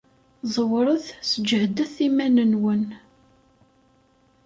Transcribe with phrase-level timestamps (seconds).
[0.53, 2.83] Ẓewret, sǧehdet iman-nwen.